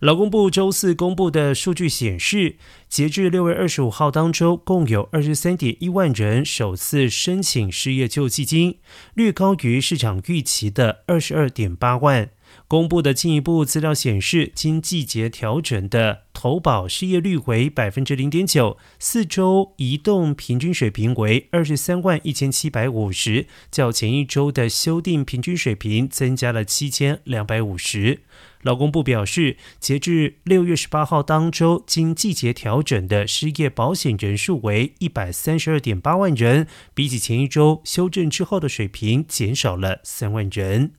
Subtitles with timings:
[0.00, 2.56] 劳工部周四公布的数据显示，
[2.88, 8.78] 截至六月二十五号当周，共有二十三点一万人首次申请失业救济金，
[9.12, 12.30] 略高于市场预期的二十二点八万。
[12.66, 28.20] 公布的进一步资料显示，经季节调整的投保失业率为百分之零点九，四周移动平均水平为二十三万一千七百五十，较前一周的修订平均水平增加了七千两百五十。
[28.62, 40.92] 劳工部表示，截至六月十八号当周，经季节调整的失业保险人数为一百三十二点八万人，比起前一周修正之后的水平减少了三万人。